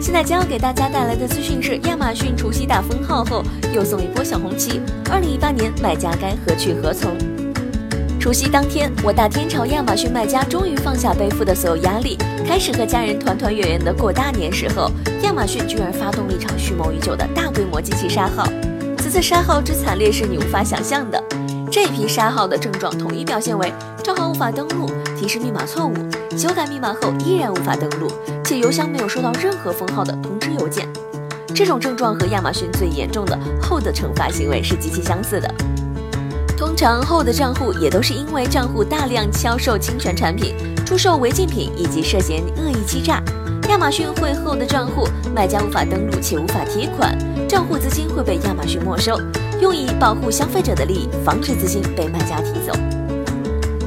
[0.00, 3.44] 现在将要给大家带来的资讯是：亚马逊除夕大封号后，
[3.74, 4.80] 又送一波小红旗。
[5.10, 7.14] 二零一八年卖家该何去何从？
[8.18, 12.16] 除夕当天，我大天朝亚马逊卖家终于放下背负的所有压力，
[12.46, 14.90] 开始和家人团团圆圆的过大年时候，
[15.22, 18.46] 亚马逊居然发动了一场蓄谋已久的大规模机器杀号。
[18.98, 21.22] 此次杀号之惨烈是你无法想象的。
[21.70, 23.72] 这批杀号的症状统一表现为
[24.40, 25.92] 无法登录、提示密码错误、
[26.34, 28.10] 修改密码后依然无法登录，
[28.42, 30.88] 且邮箱没有收到任何封号的通知邮件。
[31.54, 35.54] 这种症状和亚马逊最严重的后的惩罚行为是极其相似的。
[36.56, 40.54] 通常后的账户也都是因为账户大量销售侵权产品、
[40.86, 43.22] 出售违禁品以及涉嫌恶意欺诈，
[43.68, 47.14] 亚马逊会后的账户，卖家无法登录且无法提款，
[47.46, 49.20] 账户资金会被亚马逊没收。
[49.60, 52.72] 用以保护消费者的利益，防止资金被卖家提走。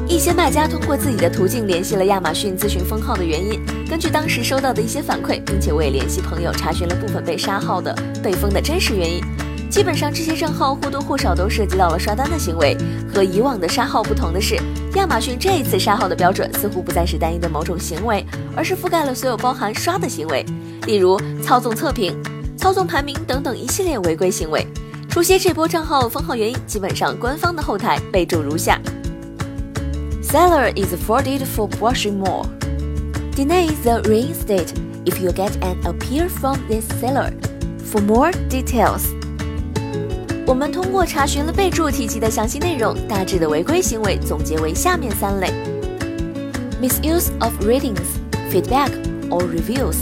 [0.07, 3.59] 一些卖家通过自己的途径联系了亚马逊咨询封号的原因。
[3.89, 9.21] 根据当时收到的一些反馈，并且我也联系朋友查询了部分被杀号的被封的真实原因。
[9.69, 12.77] 基本上这些账号或多或少都涉及到了刷单的行为。
[13.11, 14.55] 和以往的杀号不同的是，
[14.95, 18.23] 亚马逊这一次杀号的标准似乎不再是单一的某种行为，
[18.55, 20.45] 而是覆盖了所有包含刷的行为，
[20.85, 22.15] 例如操纵测评、
[22.57, 24.67] 操纵排名等等一系列违规行为。
[25.09, 28.79] 除夕这波账号封号原因，基本上官方的后台备注如下
[30.32, 32.44] ：Seller is frauded for brushing more.
[33.34, 34.72] Deny the reinstate
[35.04, 37.32] if you get an appeal from this seller.
[37.84, 39.06] For more details，
[40.46, 45.52] 我们通过查询了备注提及的详细内容，大致的违规行为总结为下面三类：
[46.80, 48.18] misuse of ratings,
[48.50, 48.90] feedback
[49.30, 49.96] or reviews,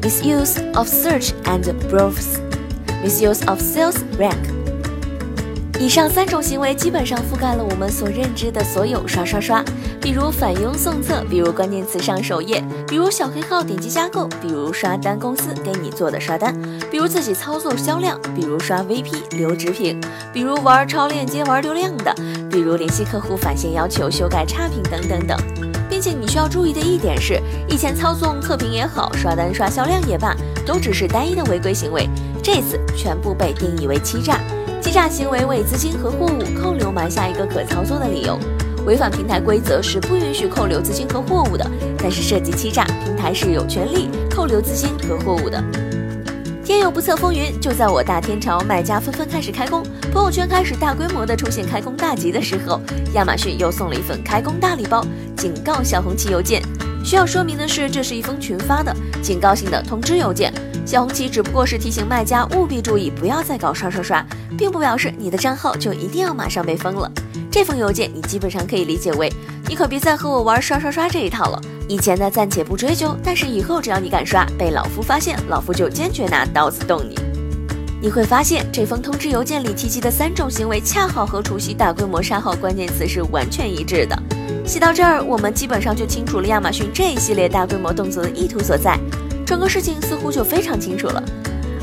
[0.00, 2.38] misuse of search and browse.
[3.04, 4.55] Misuse of sales rank。
[5.79, 9.63] 以上三种行为基本上覆盖了我们所认知的所有刷刷刷，
[10.01, 16.51] 比如返佣送测，比如关键词上首页，比如小黑号点击加购，比如刷单公司给你做的刷单，
[16.89, 20.01] 比如自己操作销量，比如刷 VP 留直评，
[20.33, 22.13] 比如玩超链接玩流量的，
[22.49, 25.37] 比如联系客户返现要求修改差评等等等。
[25.89, 27.39] 并且你需要注意的一点是，
[27.69, 32.09] 以前操纵测评也好，刷单刷销量也罢，都只是单一的违规行为。
[32.47, 34.39] 这次全部被定义为欺诈，
[34.81, 38.39] 欺诈行为为资金和货物扣留埋下一个可操作的理由。
[38.85, 45.61] 违反平台规则是不允许扣留资金和货物的，但是涉及欺诈，平台是有权利扣留资金和货物的。
[46.63, 49.83] 天有不测风云，就在我大天朝卖家纷纷开始开工，
[50.13, 52.79] 朋友圈开始大规模的出现开工大吉的时候，
[53.13, 56.61] 亚马逊又送了一份开工大礼包——警告小红旗邮件。
[57.03, 60.49] 需要说明的是，这是一封群发的警告性的通知邮件。
[60.87, 64.25] 小红旗只不过是提醒卖家务必注意，不要再搞刷刷刷，
[64.57, 67.11] 并不表示你的账号就一定要马上被封了。
[67.51, 69.29] 这封邮件你基本上可以理解为，
[69.67, 71.61] 你可别再和我玩刷刷刷这一套了。
[71.89, 77.19] 以前的暂且不追究，但是以后只要你敢刷，被老夫发现，老夫就坚决拿刀子动你。
[78.01, 84.17] 你会发现，这封通知邮件里提及的三种行为，恰好和除夕大规模杀号关键词是完全一致的。
[84.65, 88.97] 写到这儿，我们基本上就清楚了亚马逊这一系列大规模动作的意图所在。
[89.47, 91.23] 整个事情似乎就非常清楚了。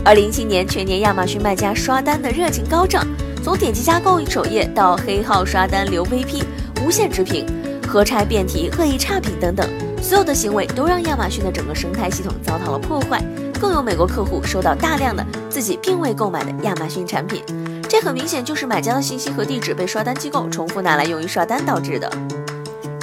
[0.05, 3.07] 二零一七年全年亚马逊卖家刷单的热情高涨，
[3.43, 6.45] 从点击加购首页到黑号刷单留 VP、
[6.85, 7.47] 无限直评、
[7.89, 9.67] 合拆辩题、恶意差评等等，
[10.03, 13.25] 所有的行为都让亚马逊的整个生态系统遭到了破坏。
[13.59, 17.43] 更有美国客户收到大量的自己并未购买的亚马逊产品，
[17.89, 22.13] 这很明显就是买家的信息和地址被刷单机构重复拿来用于刷单导致的。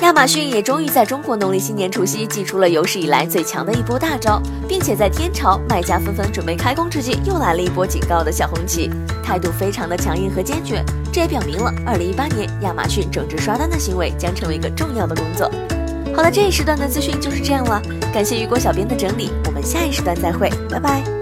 [0.02, 8.90] 亚马逊也终于在中国农历新年除夕祭出了有史以来最强的一波大招，并且在天朝卖家纷纷准备开工之际，又来了一波警告的小红旗，
[9.24, 10.84] 态度非常的强硬和坚决。
[11.14, 15.52] 这也表明了，二零一八年亚马逊整治刷单的行为将成为一个重要的工作。
[16.16, 17.80] 好了，这一时段的资讯就是这样了，
[18.12, 21.21] 感谢雨果小编的整理，我们下一时段再会，拜拜。